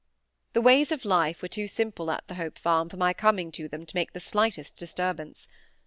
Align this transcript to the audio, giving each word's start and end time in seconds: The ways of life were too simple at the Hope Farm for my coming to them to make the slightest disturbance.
The 0.53 0.61
ways 0.63 0.91
of 0.91 1.05
life 1.05 1.43
were 1.43 1.47
too 1.47 1.67
simple 1.67 2.09
at 2.09 2.27
the 2.27 2.33
Hope 2.33 2.57
Farm 2.57 2.89
for 2.89 2.97
my 2.97 3.13
coming 3.13 3.51
to 3.51 3.67
them 3.67 3.85
to 3.85 3.95
make 3.95 4.13
the 4.13 4.19
slightest 4.19 4.75
disturbance. 4.75 5.47